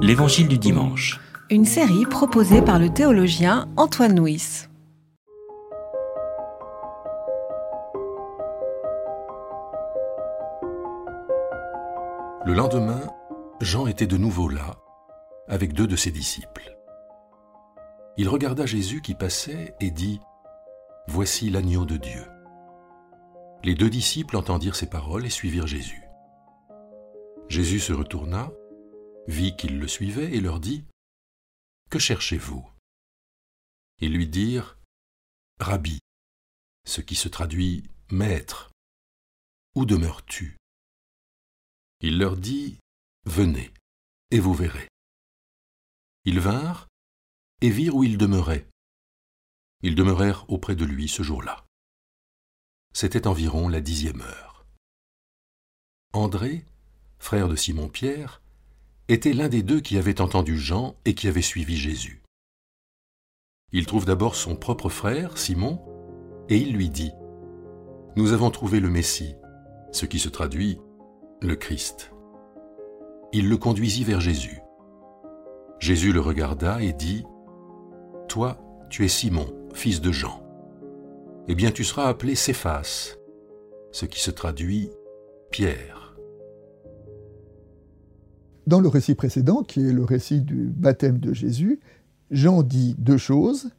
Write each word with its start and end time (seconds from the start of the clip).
L'Évangile 0.00 0.48
du 0.48 0.58
dimanche. 0.58 1.20
Une 1.50 1.64
série 1.64 2.06
proposée 2.06 2.62
par 2.62 2.78
le 2.78 2.88
théologien 2.88 3.68
Antoine 3.76 4.18
Nuis. 4.18 4.66
Le 12.46 12.54
lendemain, 12.54 13.00
Jean 13.60 13.86
était 13.86 14.06
de 14.06 14.16
nouveau 14.16 14.48
là, 14.48 14.76
avec 15.48 15.72
deux 15.72 15.86
de 15.86 15.96
ses 15.96 16.10
disciples. 16.10 16.76
Il 18.16 18.28
regarda 18.28 18.64
Jésus 18.66 19.02
qui 19.02 19.14
passait 19.14 19.74
et 19.80 19.90
dit, 19.90 20.20
Voici 21.08 21.50
l'agneau 21.50 21.84
de 21.84 21.96
Dieu. 21.96 22.24
Les 23.64 23.74
deux 23.74 23.90
disciples 23.90 24.36
entendirent 24.36 24.76
ces 24.76 24.88
paroles 24.88 25.26
et 25.26 25.30
suivirent 25.30 25.66
Jésus. 25.66 26.02
Jésus 27.48 27.80
se 27.80 27.92
retourna, 27.92 28.50
vit 29.28 29.56
qu'ils 29.56 29.78
le 29.78 29.86
suivaient 29.86 30.34
et 30.34 30.40
leur 30.40 30.58
dit, 30.58 30.84
Que 31.90 31.98
cherchez-vous? 31.98 32.68
Ils 34.00 34.12
lui 34.12 34.26
dirent, 34.26 34.78
Rabbi, 35.60 36.00
ce 36.84 37.00
qui 37.00 37.14
se 37.14 37.28
traduit 37.28 37.88
Maître. 38.10 38.70
Où 39.74 39.84
demeures-tu? 39.84 40.56
Il 42.00 42.18
leur 42.18 42.36
dit, 42.36 42.78
Venez, 43.24 43.72
et 44.30 44.40
vous 44.40 44.54
verrez. 44.54 44.88
Ils 46.24 46.40
vinrent 46.40 46.88
et 47.60 47.70
virent 47.70 47.96
où 47.96 48.04
il 48.04 48.16
demeurait. 48.18 48.66
Ils 49.82 49.94
demeurèrent 49.94 50.48
auprès 50.50 50.74
de 50.74 50.84
lui 50.84 51.08
ce 51.08 51.22
jour-là. 51.22 51.66
C'était 52.94 53.26
environ 53.26 53.68
la 53.68 53.80
dixième 53.80 54.22
heure. 54.22 54.66
André, 56.12 56.64
frère 57.18 57.48
de 57.48 57.56
Simon-Pierre, 57.56 58.42
était 59.08 59.32
l'un 59.32 59.48
des 59.48 59.62
deux 59.62 59.80
qui 59.80 59.96
avaient 59.96 60.20
entendu 60.20 60.58
Jean 60.58 60.94
et 61.04 61.14
qui 61.14 61.28
avait 61.28 61.42
suivi 61.42 61.76
Jésus. 61.76 62.22
Il 63.72 63.86
trouve 63.86 64.04
d'abord 64.04 64.34
son 64.34 64.56
propre 64.56 64.88
frère, 64.88 65.38
Simon, 65.38 65.80
et 66.48 66.56
il 66.56 66.72
lui 66.74 66.90
dit, 66.90 67.12
Nous 68.16 68.32
avons 68.32 68.50
trouvé 68.50 68.80
le 68.80 68.90
Messie, 68.90 69.34
ce 69.92 70.06
qui 70.06 70.18
se 70.18 70.28
traduit 70.28 70.78
le 71.40 71.56
Christ. 71.56 72.12
Il 73.32 73.48
le 73.48 73.56
conduisit 73.56 74.04
vers 74.04 74.20
Jésus. 74.20 74.60
Jésus 75.78 76.12
le 76.12 76.20
regarda 76.20 76.82
et 76.82 76.92
dit, 76.92 77.24
Toi, 78.28 78.58
tu 78.90 79.04
es 79.04 79.08
Simon, 79.08 79.46
fils 79.74 80.00
de 80.00 80.12
Jean. 80.12 80.42
Eh 81.46 81.54
bien 81.54 81.70
tu 81.70 81.84
seras 81.84 82.08
appelé 82.08 82.34
Céphas, 82.34 83.16
ce 83.90 84.04
qui 84.04 84.20
se 84.20 84.30
traduit 84.30 84.90
Pierre. 85.50 86.07
Dans 88.68 88.80
le 88.80 88.88
récit 88.88 89.14
précédent, 89.14 89.62
qui 89.62 89.80
est 89.80 89.94
le 89.94 90.04
récit 90.04 90.42
du 90.42 90.66
baptême 90.66 91.16
de 91.16 91.32
Jésus, 91.32 91.80
Jean 92.30 92.62
dit 92.62 92.94
deux 92.98 93.16
choses. 93.16 93.70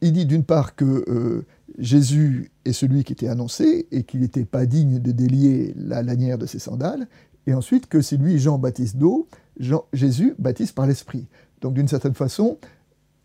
Il 0.00 0.14
dit 0.14 0.24
d'une 0.24 0.44
part 0.44 0.76
que 0.76 1.04
euh, 1.08 1.44
Jésus 1.78 2.50
est 2.64 2.72
celui 2.72 3.04
qui 3.04 3.12
était 3.12 3.28
annoncé 3.28 3.86
et 3.90 4.02
qu'il 4.02 4.20
n'était 4.20 4.46
pas 4.46 4.64
digne 4.64 4.98
de 4.98 5.12
délier 5.12 5.74
la 5.76 6.02
lanière 6.02 6.38
de 6.38 6.46
ses 6.46 6.58
sandales, 6.58 7.06
et 7.46 7.52
ensuite 7.52 7.86
que 7.86 8.00
c'est 8.00 8.16
lui, 8.16 8.38
Jean 8.38 8.56
baptiste 8.56 8.96
d'eau, 8.96 9.28
Jésus 9.92 10.34
baptise 10.38 10.72
par 10.72 10.86
l'Esprit. 10.86 11.26
Donc 11.60 11.74
d'une 11.74 11.88
certaine 11.88 12.14
façon, 12.14 12.56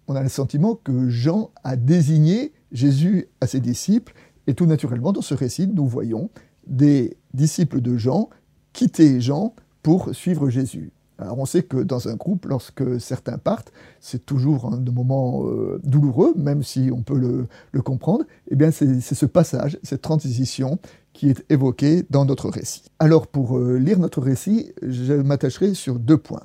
on 0.10 0.18
a 0.18 0.22
le 0.22 0.28
sentiment 0.28 0.76
que 0.76 1.08
Jean 1.08 1.52
a 1.64 1.78
désigné 1.78 2.52
Jésus 2.74 3.30
à 3.40 3.48
ses 3.48 3.62
disciples, 3.62 4.14
et 4.48 4.54
tout 4.54 4.66
naturellement, 4.66 5.14
dans 5.14 5.22
ce 5.22 5.34
récit, 5.34 5.68
nous 5.68 5.88
voyons 5.88 6.30
des 6.68 7.16
disciples 7.34 7.80
de 7.80 7.96
Jean 7.96 8.30
quitter 8.74 9.22
Jean 9.22 9.56
pour 9.82 10.14
suivre 10.14 10.50
Jésus. 10.50 10.92
Alors 11.18 11.40
on 11.40 11.46
sait 11.46 11.64
que 11.64 11.78
dans 11.78 12.08
un 12.10 12.16
groupe, 12.16 12.46
lorsque 12.46 13.00
certains 13.00 13.38
partent, 13.38 13.72
c'est 14.00 14.26
toujours 14.26 14.74
un 14.74 14.80
moment 14.92 15.46
euh, 15.46 15.80
douloureux, 15.84 16.34
même 16.36 16.62
si 16.62 16.90
on 16.92 17.02
peut 17.02 17.18
le, 17.18 17.82
comprendre. 17.82 18.26
Eh 18.50 18.56
bien, 18.56 18.72
c'est 18.72 19.02
ce 19.02 19.26
passage, 19.26 19.80
cette 19.84 20.02
transition 20.02 20.80
qui 21.14 21.30
est 21.30 21.46
évoquée 21.50 22.04
dans 22.10 22.26
notre 22.26 22.50
récit. 22.50 22.84
Alors, 23.00 23.28
pour 23.28 23.58
euh, 23.58 23.78
lire 23.78 24.00
notre 24.00 24.22
récit, 24.22 24.74
je 24.82 25.14
m'attacherai 25.14 25.74
sur 25.74 26.00
deux 26.00 26.18
points. 26.18 26.44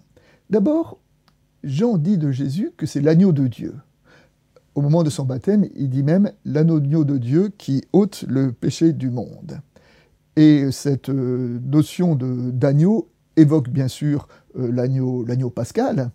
D'abord, 0.50 0.98
Jean 1.64 1.98
dit 1.98 2.18
de 2.18 2.30
Jésus 2.30 2.72
que 2.76 2.86
c'est 2.86 3.00
l'agneau 3.00 3.32
de 3.32 3.46
Dieu. 3.48 3.74
Au 4.74 4.82
moment 4.82 5.02
de 5.02 5.10
son 5.10 5.24
baptême, 5.24 5.66
il 5.74 5.90
dit 5.90 6.04
même 6.04 6.30
l'agneau 6.44 7.04
de 7.04 7.18
Dieu 7.18 7.50
qui 7.58 7.82
ôte 7.92 8.24
le 8.28 8.52
péché 8.52 8.92
du 8.92 9.10
monde. 9.10 9.60
Et 10.36 10.70
cette 10.70 11.08
euh, 11.08 11.58
notion 11.64 12.14
d'agneau 12.14 13.08
évoque 13.36 13.68
bien 13.68 13.88
sûr 13.88 14.28
euh, 14.58 14.70
l'agneau 14.72 15.50
pascal. 15.50 16.10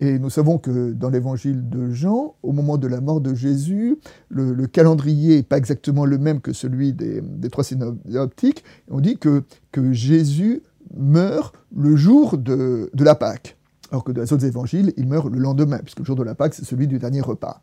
Et 0.00 0.18
nous 0.18 0.28
savons 0.28 0.58
que 0.58 0.92
dans 0.92 1.08
l'évangile 1.08 1.70
de 1.70 1.90
Jean, 1.90 2.34
au 2.42 2.52
moment 2.52 2.76
de 2.76 2.86
la 2.86 3.00
mort 3.00 3.22
de 3.22 3.34
Jésus, 3.34 3.96
le, 4.28 4.66
calendrier 4.66 5.36
n'est 5.36 5.42
pas 5.42 5.56
exactement 5.56 6.04
le 6.04 6.18
même 6.18 6.40
que 6.40 6.52
celui 6.52 6.92
des, 6.92 7.22
trois 7.50 7.64
synoptiques. 7.64 8.62
On 8.90 9.00
dit 9.00 9.16
que, 9.16 9.44
que 9.72 9.92
Jésus 9.92 10.62
meurt 10.94 11.56
le 11.74 11.96
jour 11.96 12.36
de, 12.36 12.90
de 12.92 13.04
la 13.04 13.14
Pâque. 13.14 13.56
Alors 13.90 14.04
que 14.04 14.12
dans 14.12 14.20
les 14.20 14.32
autres 14.32 14.44
évangiles, 14.44 14.92
il 14.98 15.06
meurt 15.06 15.30
le 15.30 15.38
lendemain, 15.38 15.78
puisque 15.78 16.00
le 16.00 16.04
jour 16.04 16.16
de 16.16 16.22
la 16.22 16.34
Pâque, 16.34 16.54
c'est 16.54 16.64
celui 16.64 16.86
du 16.86 16.98
dernier 16.98 17.22
repas. 17.22 17.62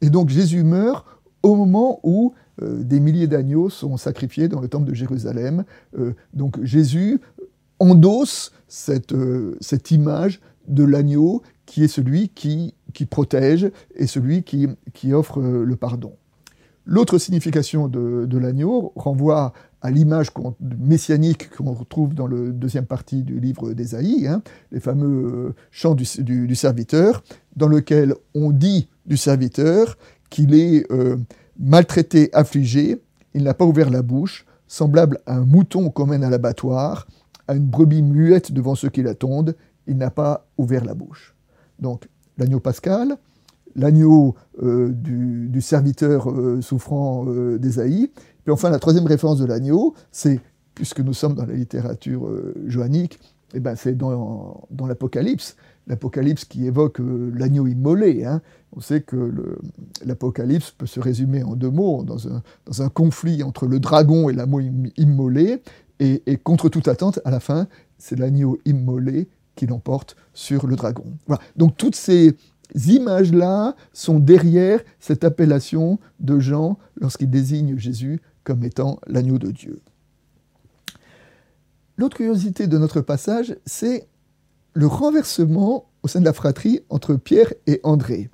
Et 0.00 0.10
donc 0.10 0.30
Jésus 0.30 0.64
meurt 0.64 1.06
au 1.42 1.54
moment 1.54 2.00
où 2.02 2.34
euh, 2.62 2.82
des 2.82 3.00
milliers 3.00 3.26
d'agneaux 3.26 3.70
sont 3.70 3.96
sacrifiés 3.96 4.48
dans 4.48 4.60
le 4.60 4.68
temple 4.68 4.86
de 4.88 4.94
Jérusalem. 4.94 5.64
Euh, 5.98 6.14
donc 6.34 6.62
Jésus 6.64 7.20
endosse 7.78 8.52
cette, 8.68 9.12
euh, 9.12 9.56
cette 9.60 9.90
image 9.90 10.40
de 10.66 10.84
l'agneau 10.84 11.42
qui 11.66 11.84
est 11.84 11.88
celui 11.88 12.28
qui, 12.28 12.74
qui 12.94 13.06
protège 13.06 13.70
et 13.94 14.06
celui 14.06 14.42
qui, 14.42 14.68
qui 14.92 15.12
offre 15.12 15.40
le 15.40 15.76
pardon. 15.76 16.14
L'autre 16.90 17.18
signification 17.18 17.86
de, 17.86 18.38
l'agneau 18.38 18.92
renvoie 18.96 19.52
à 19.82 19.90
l'image 19.90 20.28
messianique 20.78 21.50
qu'on 21.50 21.74
retrouve 21.74 22.14
dans 22.14 22.26
le 22.26 22.50
deuxième 22.50 22.86
partie 22.86 23.22
du 23.22 23.38
livre 23.38 23.74
d'Ésaïe, 23.74 24.26
hein, 24.26 24.40
les 24.72 24.80
fameux 24.80 25.54
chants 25.70 25.94
du, 25.94 26.06
du, 26.22 26.54
serviteur, 26.54 27.22
dans 27.56 27.68
lequel 27.68 28.14
on 28.34 28.52
dit 28.52 28.88
du 29.04 29.18
serviteur 29.18 29.98
qu'il 30.30 30.54
est 30.54 30.90
euh, 30.90 31.18
maltraité, 31.58 32.30
affligé, 32.32 33.02
il 33.34 33.42
n'a 33.42 33.52
pas 33.52 33.66
ouvert 33.66 33.90
la 33.90 34.00
bouche, 34.00 34.46
semblable 34.66 35.18
à 35.26 35.36
un 35.36 35.44
mouton 35.44 35.90
qu'on 35.90 36.06
mène 36.06 36.24
à 36.24 36.30
l'abattoir, 36.30 37.06
à 37.48 37.54
une 37.54 37.66
brebis 37.66 38.02
muette 38.02 38.52
devant 38.52 38.74
ceux 38.74 38.88
qui 38.88 39.02
l'attendent, 39.02 39.56
il 39.86 39.96
n'a 39.96 40.10
pas 40.10 40.46
ouvert 40.58 40.84
la 40.84 40.94
bouche. 40.94 41.34
Donc 41.80 42.08
l'agneau 42.36 42.60
pascal, 42.60 43.16
l'agneau 43.74 44.34
euh, 44.62 44.90
du, 44.92 45.60
serviteur 45.60 46.30
euh, 46.30 46.60
souffrant 46.60 47.24
d'Ésaïe, 47.56 48.10
puis 48.44 48.52
enfin 48.52 48.70
la 48.70 48.78
troisième 48.78 49.06
référence 49.06 49.38
de 49.38 49.46
l'agneau, 49.46 49.94
c'est, 50.12 50.40
puisque 50.74 51.00
nous 51.00 51.14
sommes 51.14 51.34
dans 51.34 51.46
la 51.46 51.54
littérature 51.54 52.28
joannique, 52.66 53.18
eh 53.54 53.60
ben, 53.60 53.76
c'est 53.76 53.96
dans, 53.96 54.68
l'Apocalypse 54.86 55.56
l'Apocalypse 55.88 56.44
qui 56.44 56.66
évoque 56.66 57.00
euh, 57.00 57.32
l'agneau 57.34 57.66
immolé. 57.66 58.24
Hein. 58.24 58.42
On 58.76 58.80
sait 58.80 59.00
que 59.00 59.58
l'Apocalypse 60.04 60.70
peut 60.70 60.86
se 60.86 61.00
résumer 61.00 61.42
en 61.42 61.56
deux 61.56 61.70
mots, 61.70 62.04
dans 62.04 62.28
un, 62.28 62.42
dans 62.66 62.82
un 62.82 62.90
conflit 62.90 63.42
entre 63.42 63.66
le 63.66 63.80
dragon 63.80 64.28
et 64.28 64.34
l'agneau 64.34 64.60
immolé, 64.98 65.62
et, 66.00 66.36
contre 66.36 66.68
toute 66.68 66.88
attente, 66.88 67.20
à 67.24 67.30
la 67.30 67.40
fin, 67.40 67.66
c'est 67.98 68.18
l'agneau 68.18 68.58
immolé 68.64 69.28
qui 69.56 69.66
l'emporte 69.66 70.16
sur 70.32 70.66
le 70.66 70.76
dragon. 70.76 71.04
Donc 71.56 71.76
toutes 71.76 71.96
ces 71.96 72.36
images-là 72.86 73.74
sont 73.92 74.18
derrière 74.18 74.80
cette 75.00 75.24
appellation 75.24 75.98
de 76.20 76.38
Jean 76.38 76.78
lorsqu'il 76.96 77.30
désigne 77.30 77.76
Jésus 77.78 78.20
comme 78.44 78.62
étant 78.62 79.00
l'agneau 79.06 79.38
de 79.38 79.50
Dieu. 79.50 79.80
L'autre 81.96 82.16
curiosité 82.16 82.68
de 82.68 82.78
notre 82.78 83.00
passage, 83.00 83.56
c'est 83.66 84.06
le 84.74 84.86
renversement 84.86 85.86
au 86.04 86.08
sein 86.08 86.20
de 86.20 86.24
la 86.24 86.32
fratrie 86.32 86.80
entre 86.90 87.16
Pierre 87.16 87.52
et 87.66 87.80
André. 87.82 88.30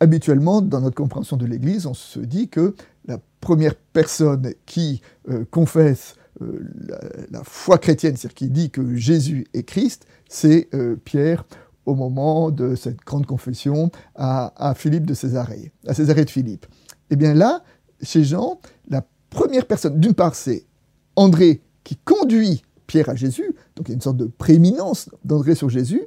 Habituellement, 0.00 0.60
dans 0.60 0.80
notre 0.80 0.96
compréhension 0.96 1.36
de 1.36 1.46
l'Église, 1.46 1.86
on 1.86 1.94
se 1.94 2.18
dit 2.18 2.48
que 2.48 2.74
la 3.06 3.20
première 3.40 3.76
personne 3.76 4.52
qui 4.66 5.02
euh, 5.28 5.44
confesse 5.50 6.16
euh, 6.42 7.26
la, 7.30 7.44
foi 7.44 7.78
chrétienne, 7.78 8.16
c'est-à-dire 8.16 8.34
qui 8.34 8.50
dit 8.50 8.70
que 8.70 8.94
Jésus 8.94 9.46
est 9.54 9.62
Christ, 9.62 10.06
c'est 10.28 10.68
euh, 10.74 10.96
Pierre 10.96 11.44
au 11.86 11.94
moment 11.94 12.50
de 12.50 12.74
cette 12.74 12.98
grande 13.00 13.26
confession 13.26 13.90
à, 14.14 14.74
Philippe 14.76 15.06
de 15.06 15.14
Césarée, 15.14 15.72
à 15.86 15.94
Césarée 15.94 16.24
de 16.24 16.30
Philippe. 16.30 16.66
Et 16.66 17.14
eh 17.14 17.16
bien 17.16 17.34
là, 17.34 17.62
chez 18.02 18.22
Jean, 18.22 18.60
la 18.88 19.04
première 19.30 19.66
personne, 19.66 19.98
d'une 19.98 20.14
part, 20.14 20.34
c'est 20.34 20.66
André 21.16 21.60
qui 21.82 21.96
conduit 21.96 22.62
Pierre 22.86 23.08
à 23.08 23.14
Jésus, 23.14 23.54
donc 23.76 23.88
il 23.88 23.90
y 23.90 23.92
a 23.92 23.94
une 23.94 24.00
sorte 24.00 24.16
de 24.16 24.26
prééminence 24.26 25.10
d'André 25.24 25.54
sur 25.54 25.68
Jésus. 25.68 26.02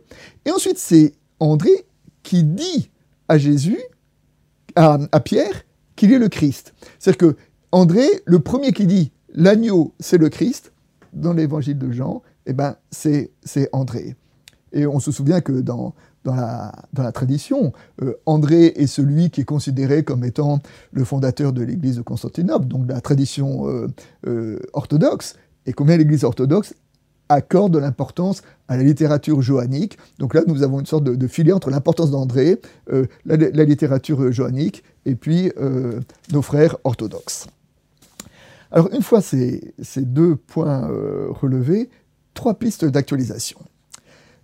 Et 0.46 0.52
ensuite, 0.52 0.78
c'est 0.78 1.14
André 1.40 1.86
qui 2.24 2.44
dit 2.44 2.90
à 3.28 3.38
Jésus, 3.38 3.80
à, 4.76 4.98
Pierre, 5.24 5.64
qu'il 5.96 6.12
est 6.14 6.20
le 6.20 6.30
Christ. 6.30 6.74
C'est-à-dire 7.00 7.18
que 7.30 7.38
André, 7.72 8.06
le 8.26 8.40
premier 8.40 8.72
qui 8.72 8.86
dit 8.86 9.12
l'agneau, 9.34 9.94
c'est 10.00 10.18
le 10.18 10.30
Christ, 10.30 10.72
dans 11.14 11.34
l'évangile 11.34 11.78
de 11.78 11.92
Jean, 11.92 12.22
eh 12.46 12.54
ben, 12.54 12.76
c'est 12.92 13.30
André. 13.72 14.16
Et 14.72 14.88
on 14.88 15.00
se 15.00 15.12
souvient 15.12 15.42
que 15.42 15.54
dans, 15.54 15.94
dans, 16.24 16.36
la, 16.36 16.72
dans 16.94 17.04
la 17.04 17.12
tradition, 17.12 17.74
euh, 18.02 18.14
André 18.26 18.74
est 18.76 18.88
celui 18.88 19.30
qui 19.30 19.42
est 19.42 19.46
considéré 19.46 20.04
comme 20.04 20.24
étant 20.24 20.60
le 20.92 21.04
fondateur 21.04 21.54
de 21.54 21.62
l'Église 21.62 21.98
de 21.98 22.02
Constantinople, 22.02 22.66
donc 22.66 22.88
de 22.88 22.94
la 22.94 23.02
tradition 23.02 23.66
orthodoxe, 24.74 25.36
et 25.66 25.74
combien 25.74 25.98
l'Église 25.98 26.24
orthodoxe 26.24 26.74
accorde 27.30 27.74
de 27.74 27.80
l'importance 27.80 28.42
à 28.68 28.78
la 28.78 28.84
littérature 28.84 29.42
johannique. 29.42 29.98
Donc 30.20 30.34
là, 30.34 30.42
nous 30.48 30.64
avons 30.64 30.80
une 30.80 30.86
sorte 30.86 31.04
de, 31.04 31.28
filet 31.28 31.52
entre 31.52 31.70
l'importance 31.70 32.12
d'André, 32.12 32.60
euh, 32.92 33.06
la, 33.26 33.38
la, 33.38 33.64
littérature 33.64 34.32
johannique, 34.32 34.84
et 35.06 35.16
puis 35.16 35.52
euh, 35.60 36.00
nos 36.32 36.42
frères 36.42 36.78
orthodoxes. 36.84 37.48
Alors 38.74 38.92
une 38.92 39.04
fois 39.04 39.22
ces, 39.22 39.74
deux 39.98 40.36
points 40.36 40.90
euh, 40.90 41.28
relevés, 41.30 41.92
trois 42.34 42.56
pistes 42.56 42.86
d'actualisation. 42.86 43.60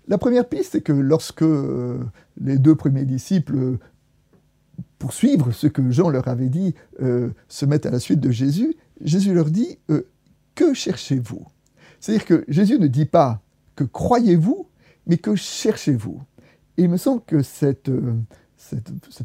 La 0.08 0.20
première 0.20 0.48
piste, 0.48 0.74
c'est 0.74 0.82
que 0.82 0.94
lorsque 0.94 1.42
euh, 1.42 2.00
les 2.40 2.60
deux 2.60 2.76
premiers 2.76 3.06
disciples, 3.06 3.78
pour 5.00 5.14
suivre 5.14 5.52
ce 5.52 5.66
que 5.66 5.90
Jean 5.90 6.10
leur 6.10 6.28
avait 6.28 6.50
dit, 6.50 6.76
euh, 7.02 7.30
se 7.48 7.66
mettent 7.66 7.88
à 7.88 7.92
la 7.92 8.00
suite 8.00 8.20
de 8.20 8.30
Jésus, 8.30 8.76
Jésus 9.02 9.34
leur 9.34 9.50
dit 9.50 9.80
Que 10.54 10.76
cherchez-vous? 10.76 11.46
C'est-à-dire 12.00 12.26
que 12.26 12.46
Jésus 12.48 12.78
ne 12.78 12.88
dit 12.88 13.06
pas 13.06 13.42
que 13.76 13.84
croyez-vous, 13.84 14.68
mais 15.08 15.18
que 15.18 15.36
cherchez-vous? 15.36 16.22
Et 16.78 16.84
il 16.84 16.90
me 16.90 16.98
semble 16.98 17.24
que 17.26 17.42
cette, 17.42 17.90
euh, 17.90 18.14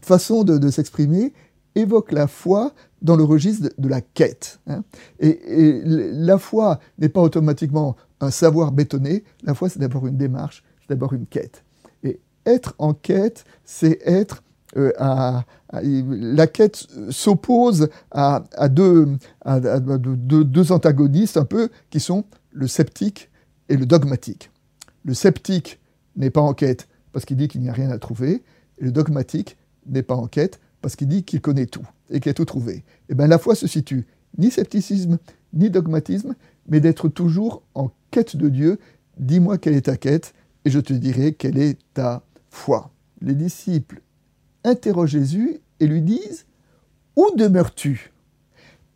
façon 0.01 0.45
de 0.45 0.71
s'exprimer 0.71 1.35
évoque 1.75 2.12
la 2.12 2.27
foi 2.27 2.73
dans 3.05 3.17
le 3.17 3.23
registre 3.23 3.69
de, 3.79 3.89
la 3.89 4.01
quête. 4.01 4.59
Hein. 4.67 4.83
Et, 5.21 5.39
la 5.85 6.39
foi 6.39 6.81
n'est 6.99 7.11
pas 7.11 7.21
automatiquement 7.21 7.97
un 8.21 8.31
savoir 8.31 8.73
bétonné, 8.73 9.23
la 9.45 9.55
foi 9.55 9.69
c'est 9.69 9.79
d'abord 9.79 10.06
une 10.06 10.17
démarche, 10.17 10.65
c'est 10.81 10.89
d'abord 10.89 11.12
une 11.12 11.27
quête. 11.27 11.65
Et 12.03 12.19
être 12.47 12.75
en 12.79 12.95
quête, 12.95 13.45
c'est 13.65 14.01
être 14.05 14.43
euh, 14.77 14.91
à, 14.99 15.45
la 15.73 16.47
quête 16.47 16.87
s'oppose 17.11 17.89
à, 18.11 18.43
à, 18.56 18.69
deux, 18.69 19.09
à, 19.43 19.61
deux, 19.61 20.45
deux 20.45 20.73
antagonistes 20.73 21.37
un 21.37 21.45
peu 21.45 21.69
qui 21.91 22.01
sont 22.01 22.25
le 22.53 22.67
sceptique 22.67 23.31
et 23.69 23.77
le 23.77 23.87
dogmatique. 23.87 24.51
Le 25.05 25.15
sceptique 25.15 25.79
n'est 26.17 26.31
pas 26.31 26.41
en 26.41 26.55
quête 26.55 26.89
parce 27.12 27.25
qu'il 27.27 27.37
dit 27.37 27.49
qu'il 27.49 27.61
n'y 27.61 27.69
a 27.69 27.73
rien 27.73 27.91
à 27.91 27.99
trouver, 27.99 28.43
et 28.79 28.85
le 28.85 28.91
dogmatique 28.91 29.56
n'est 29.87 30.03
pas 30.03 30.17
en 30.17 30.27
quête 30.27 30.59
parce 30.85 30.97
qu'il 30.97 31.09
dit 31.09 31.25
qu'il 31.25 31.41
connaît 31.41 31.65
tout 31.65 31.87
et 32.11 32.21
qu'il 32.21 32.29
a 32.29 32.35
tout 32.35 32.45
trouvé. 32.45 32.85
Eh 33.09 33.15
bien 33.15 33.27
la 33.27 33.39
foi 33.39 33.55
se 33.55 33.67
situe 33.67 34.07
ni 34.37 34.51
scepticisme, 34.51 35.17
ni 35.55 35.71
dogmatisme, 35.71 36.35
mais 36.69 36.79
d'être 36.79 37.09
toujours 37.09 37.63
en 37.75 37.91
quête 38.11 38.37
de 38.37 38.51
Dieu. 38.51 38.79
Dis-moi 39.17 39.57
quelle 39.57 39.77
est 39.77 39.87
ta 39.87 39.97
quête, 39.97 40.35
et 40.67 40.71
je 40.71 40.79
te 40.79 40.93
dirai 40.93 41.33
quelle 41.33 41.57
est 41.57 41.79
ta 41.95 42.23
foi. 42.51 42.91
Les 43.23 43.35
disciples 43.35 44.03
interrogent 44.63 45.13
Jésus 45.13 45.59
et 45.81 45.87
lui 45.87 46.03
disent 46.03 46.45
Où 47.17 47.31
demeures-tu? 47.35 48.13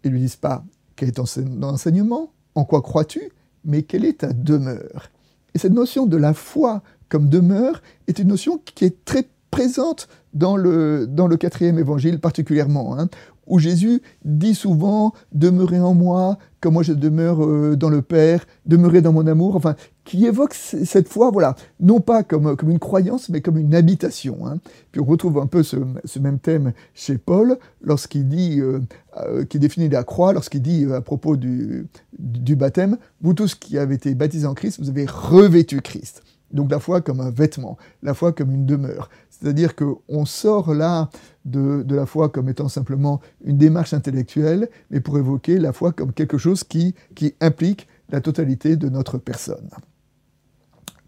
Ils 0.05 0.11
lui 0.11 0.21
disent 0.21 0.37
pas 0.37 0.67
quel 0.95 1.09
est 1.09 1.13
ton 1.13 1.25
enseignement, 1.63 2.35
en 2.55 2.67
quoi 2.67 2.83
crois-tu, 2.83 3.31
mais 3.65 3.83
quelle 3.83 4.05
est 4.05 4.19
ta 4.19 4.35
demeure 4.35 5.11
Et 5.55 5.59
cette 5.59 5.73
notion 5.73 6.05
de 6.05 6.19
la 6.19 6.35
foi 6.35 6.83
comme 7.09 7.31
demeure 7.31 7.81
est 8.09 8.19
une 8.19 8.29
notion 8.29 8.59
qui 8.59 8.85
est 8.85 9.07
très 9.07 9.27
présente 9.51 10.09
dans 10.35 10.57
le, 10.57 11.07
dans 11.07 11.27
le 11.27 11.37
quatrième 11.37 11.79
évangile 11.79 12.21
particulièrement, 12.21 12.99
hein, 12.99 13.09
où 13.47 13.59
Jésus 13.59 14.03
dit 14.25 14.55
souvent 14.55 15.13
Demeurez 15.33 15.81
en 15.81 15.95
moi, 15.95 16.39
comme 16.61 16.75
moi 16.75 16.83
je 16.83 16.93
demeure 16.93 17.45
euh, 17.45 17.77
dans 17.77 17.89
le 17.89 18.03
Père, 18.03 18.47
demeurez 18.67 19.01
dans 19.01 19.13
mon 19.13 19.27
amour, 19.27 19.57
enfin, 19.57 19.75
qui 20.09 20.25
évoque 20.25 20.55
cette 20.55 21.07
foi, 21.07 21.31
voilà, 21.31 21.55
non 21.81 22.01
pas 22.01 22.23
comme, 22.23 22.57
comme 22.57 22.71
une 22.71 22.79
croyance, 22.79 23.29
mais 23.29 23.43
comme 23.43 23.59
une 23.59 23.75
habitation. 23.75 24.47
Hein. 24.47 24.59
Puis 24.91 25.03
on 25.03 25.05
retrouve 25.05 25.39
un 25.39 25.47
peu 25.47 25.63
ce, 25.63 25.77
ce 26.05 26.19
même 26.19 26.39
thème 26.39 26.73
chez 26.95 27.19
Paul, 27.19 27.59
lorsqu'il 27.83 28.27
dit, 28.27 28.59
euh, 28.61 28.81
euh, 29.19 29.45
qui 29.45 29.59
définit 29.59 29.91
la 29.91 30.05
croix, 30.05 30.33
lorsqu'il 30.33 30.63
dit 30.63 30.85
euh, 30.85 30.97
à 30.97 31.01
propos 31.03 31.37
du, 31.37 31.89
du 32.19 32.57
baptême 32.57 32.97
Vous 33.21 33.35
tous 33.35 33.55
qui 33.55 33.77
avez 33.77 33.97
été 33.97 34.15
baptisés 34.15 34.47
en 34.47 34.55
Christ, 34.55 34.81
vous 34.81 34.89
avez 34.89 35.05
revêtu 35.07 35.83
Christ. 35.83 36.23
Donc 36.53 36.71
la 36.71 36.79
foi 36.79 37.01
comme 37.01 37.21
un 37.21 37.31
vêtement, 37.31 37.77
la 38.03 38.15
foi 38.15 38.33
comme 38.33 38.53
une 38.53 38.67
demeure. 38.67 39.11
C'est-à-dire 39.31 39.75
qu'on 39.77 40.25
sort 40.25 40.75
là 40.75 41.11
de, 41.45 41.85
la 41.89 42.07
foi 42.07 42.29
comme 42.29 42.49
étant 42.49 42.69
simplement 42.69 43.21
une 43.45 43.59
démarche 43.59 43.93
intellectuelle, 43.93 44.69
mais 44.91 45.01
pour 45.01 45.19
évoquer 45.19 45.59
la 45.59 45.73
foi 45.73 45.93
comme 45.93 46.13
quelque 46.13 46.39
chose 46.39 46.65
qui, 46.65 46.95
implique 47.41 47.87
la 48.11 48.21
totalité 48.21 48.77
de 48.77 48.89
notre 48.89 49.19
personne. 49.19 49.69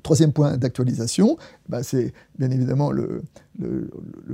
Troisième 0.02 0.32
point 0.32 0.56
d'actualisation, 0.56 1.36
bah 1.68 1.82
c'est 1.82 2.12
bien 2.38 2.50
évidemment 2.50 2.90
le, 2.90 3.22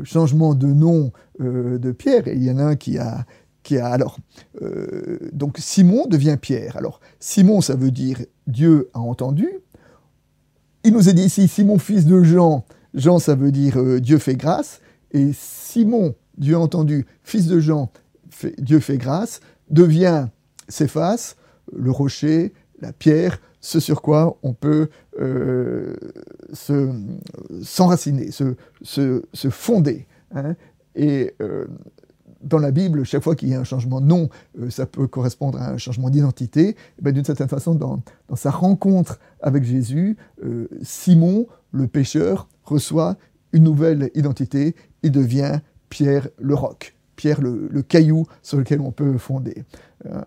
changement 0.05 0.55
de 0.55 0.69
nom 0.69 1.13
euh, 1.41 1.79
de 1.79 1.91
Pierre. 1.91 2.29
Il 2.29 2.45
y 2.45 2.51
en 2.51 2.59
a 2.59 2.65
un 2.65 2.77
qui 2.77 2.99
a, 2.99 3.27
qui 3.65 3.79
a 3.79 3.89
alors 3.89 4.19
euh, 4.63 5.19
donc 5.33 5.59
Simon 5.59 6.07
devient 6.07 6.39
Pierre. 6.41 6.77
Alors 6.77 7.01
Simon, 7.19 7.61
ça 7.61 7.75
veut 7.75 7.91
dire 7.91 8.19
Dieu 8.47 8.89
a 8.95 9.01
entendu. 9.01 9.49
Il 10.87 10.93
nous 10.93 11.09
est 11.09 11.15
dit 11.15 11.25
ici 11.25 11.49
Simon 11.49 11.79
fils 11.79 12.07
de 12.07 12.23
Jean. 12.23 12.65
Jean, 12.95 13.19
ça 13.19 13.35
veut 13.35 13.51
dire 13.51 13.77
euh, 13.77 14.01
Dieu 14.01 14.19
fait 14.19 14.37
grâce. 14.37 14.81
Et 15.11 15.33
Simon, 15.33 16.15
Dieu 16.39 16.57
entendu, 16.57 17.07
fils 17.25 17.49
de 17.49 17.59
Jean, 17.59 17.91
Dieu 18.59 18.79
fait 18.79 18.97
grâce, 18.97 19.41
devient 19.69 20.29
Céphas, 20.69 21.35
le 21.77 21.91
rocher, 21.91 22.53
la 22.81 22.93
pierre, 22.93 23.41
ce 23.61 23.81
sur 23.81 24.01
quoi 24.01 24.39
on 24.45 24.53
peut 24.53 24.89
euh, 25.19 25.97
s'enraciner, 26.53 28.31
se, 28.31 28.55
se, 28.83 29.25
se, 29.33 29.51
fonder. 29.51 30.07
Hein. 30.37 30.55
Et 30.95 31.35
euh, 31.41 31.67
dans 32.47 32.59
la 32.59 32.71
Bible, 32.71 33.05
chaque 33.05 33.23
fois 33.23 33.35
qu'il 33.35 33.49
y 33.49 33.55
a 33.55 33.61
un 33.61 33.65
changement 33.65 34.01
de 34.01 34.07
nom, 34.07 34.29
euh, 34.61 34.71
ça 34.71 34.87
peut 34.87 35.07
correspondre 35.07 35.61
à 35.61 35.71
un 35.71 35.79
changement 35.79 36.11
d'identité. 36.11 36.77
Ben, 37.03 37.13
D'une 37.13 37.25
certaine 37.25 37.49
façon, 37.49 37.75
dans, 37.75 38.03
sa 38.35 38.51
rencontre 38.51 39.19
avec 39.41 39.65
Jésus, 39.65 40.17
euh, 40.45 40.69
Simon, 40.83 41.47
le 41.73 41.87
pécheur, 41.89 42.49
reçoit 42.65 43.17
une 43.53 43.65
nouvelle 43.65 44.11
identité. 44.15 44.75
Il 45.03 45.13
devient 45.13 45.61
Pierre 45.89 46.29
le 46.39 46.55
roc. 46.55 46.95
Pierre, 47.17 47.41
le, 47.41 47.83
caillou 47.83 48.27
sur 48.43 48.59
lequel 48.59 48.81
on 48.83 48.93
peut 48.93 49.17
fonder. 49.17 49.65
Euh, 50.05 50.21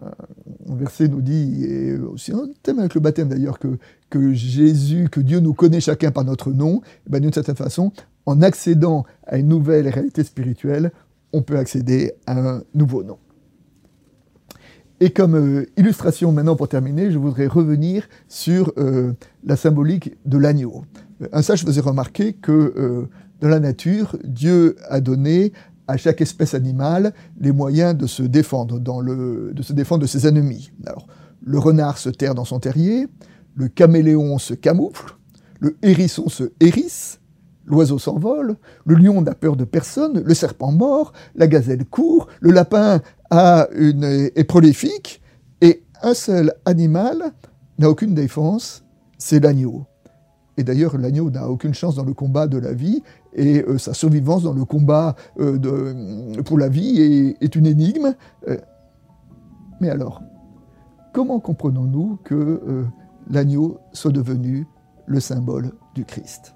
un 0.67 0.75
verset 0.75 1.07
nous 1.07 1.21
dit, 1.21 1.63
et 1.63 1.95
aussi 1.97 2.31
un 2.31 2.49
thème 2.63 2.79
avec 2.79 2.95
le 2.95 3.01
baptême 3.01 3.29
d'ailleurs, 3.29 3.59
que, 3.59 3.77
que 4.09 4.33
Jésus, 4.33 5.07
que 5.11 5.19
Dieu 5.19 5.39
nous 5.39 5.53
connaît 5.53 5.81
chacun 5.81 6.09
par 6.09 6.25
notre 6.25 6.51
nom, 6.51 6.81
ben, 7.07 7.19
d'une 7.19 7.31
certaine 7.31 7.55
façon, 7.55 7.91
en 8.25 8.41
accédant 8.41 9.05
à 9.27 9.37
une 9.37 9.47
nouvelle 9.47 9.87
réalité 9.87 10.23
spirituelle, 10.23 10.91
on 11.33 11.41
peut 11.41 11.57
accéder 11.57 12.13
à 12.25 12.39
un 12.39 12.63
nouveau 12.73 13.03
nom. 13.03 13.17
Et 15.01 15.11
comme 15.11 15.35
euh, 15.35 15.65
illustration 15.77 16.31
maintenant 16.31 16.55
pour 16.55 16.67
terminer, 16.67 17.11
je 17.11 17.17
voudrais 17.17 17.47
revenir 17.47 18.07
sur 18.27 18.73
euh, 18.77 19.13
la 19.45 19.55
symbolique 19.55 20.15
de 20.25 20.37
l'agneau. 20.37 20.83
Un 21.31 21.41
sage 21.41 21.63
faisait 21.63 21.81
remarquer 21.81 22.33
que 22.33 22.51
euh, 22.51 23.07
dans 23.39 23.47
la 23.47 23.59
nature, 23.59 24.17
Dieu 24.25 24.75
a 24.89 24.99
donné 24.99 25.53
à 25.87 25.97
chaque 25.97 26.21
espèce 26.21 26.53
animale 26.53 27.13
les 27.39 27.51
moyens 27.51 27.95
de 27.97 28.07
se 28.07 28.23
défendre, 28.23 28.79
dans 28.79 28.99
le, 28.99 29.51
de 29.53 29.61
se 29.63 29.73
défendre 29.73 30.01
de 30.01 30.07
ses 30.07 30.27
ennemis. 30.27 30.71
Alors, 30.85 31.07
le 31.41 31.57
renard 31.57 31.97
se 31.97 32.09
terre 32.09 32.35
dans 32.35 32.45
son 32.45 32.59
terrier, 32.59 33.07
le 33.55 33.69
caméléon 33.69 34.37
se 34.37 34.53
camoufle, 34.53 35.15
le 35.59 35.77
hérisson 35.81 36.29
se 36.29 36.51
hérisse, 36.59 37.19
L'oiseau 37.69 37.99
s'envole, 37.99 38.55
le 38.85 38.95
lion 38.95 39.21
n'a 39.21 39.35
peur 39.35 39.55
de 39.55 39.63
personne, 39.63 40.23
le 40.25 40.33
serpent 40.33 40.71
mord, 40.71 41.13
la 41.35 41.47
gazelle 41.47 41.85
court, 41.85 42.27
le 42.41 42.51
lapin 42.51 42.99
a 43.29 43.67
une, 43.75 44.03
est 44.03 44.43
prolifique, 44.43 45.21
et 45.61 45.83
un 46.01 46.15
seul 46.15 46.53
animal 46.65 47.31
n'a 47.77 47.89
aucune 47.89 48.15
défense, 48.15 48.83
c'est 49.19 49.39
l'agneau. 49.39 49.85
Et 50.57 50.63
d'ailleurs, 50.63 50.97
l'agneau 50.97 51.29
n'a 51.29 51.47
aucune 51.47 51.73
chance 51.75 51.95
dans 51.95 52.03
le 52.03 52.13
combat 52.13 52.47
de 52.47 52.57
la 52.57 52.73
vie, 52.73 53.03
et 53.33 53.63
euh, 53.63 53.77
sa 53.77 53.93
survivance 53.93 54.43
dans 54.43 54.53
le 54.53 54.65
combat 54.65 55.15
euh, 55.39 56.41
pour 56.43 56.57
la 56.57 56.69
vie 56.69 57.35
est, 57.39 57.55
une 57.55 57.67
énigme. 57.67 58.15
Euh, 58.47 58.57
mais 59.79 59.89
alors, 59.89 60.23
comment 61.13 61.39
comprenons-nous 61.39 62.17
que 62.23 62.85
l'agneau 63.29 63.79
soit 63.93 64.11
devenu 64.11 64.67
le 65.05 65.19
symbole 65.19 65.71
du 65.95 66.03
Christ? 66.03 66.55